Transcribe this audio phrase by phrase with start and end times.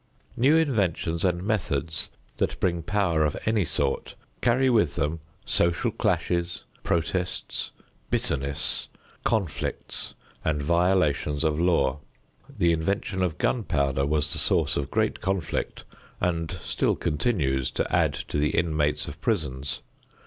[0.35, 6.63] New inventions and methods that bring power of any sort carry with them social clashes,
[6.83, 7.69] protests,
[8.09, 8.87] bitterness,
[9.23, 11.99] conflicts and violations of law.
[12.49, 15.83] The invention of gun powder was the source of great conflict
[16.19, 19.81] and still continues to add to the inmates of prisons.